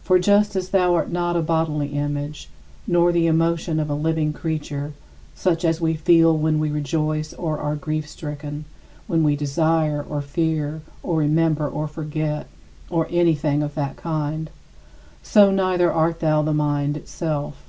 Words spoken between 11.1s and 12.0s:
remember, or